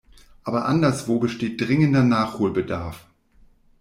Aber 0.43 0.65
anderswo 0.65 1.19
besteht 1.19 1.61
dringender 1.61 2.03
Nachholbedarf. 2.03 3.05